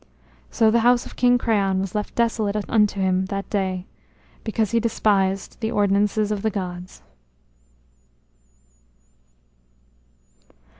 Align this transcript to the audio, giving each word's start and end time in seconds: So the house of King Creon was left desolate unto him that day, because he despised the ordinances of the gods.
So 0.49 0.71
the 0.71 0.79
house 0.79 1.05
of 1.05 1.15
King 1.15 1.37
Creon 1.37 1.79
was 1.79 1.93
left 1.93 2.15
desolate 2.15 2.57
unto 2.67 2.99
him 2.99 3.25
that 3.25 3.47
day, 3.51 3.85
because 4.43 4.71
he 4.71 4.79
despised 4.79 5.59
the 5.59 5.69
ordinances 5.69 6.31
of 6.31 6.41
the 6.41 6.49
gods. 6.49 7.03